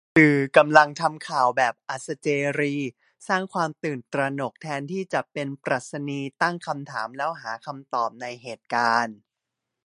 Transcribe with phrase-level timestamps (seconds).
[0.17, 1.73] สื่อกำลังทำข่าวแบบ"!"
[3.27, 5.47] สร้างความตื่นตระหนก แทนที่จะเป็น"?"
[6.41, 9.17] ตั้งคำถามแล้วหาคำตอบในเหตุการณ์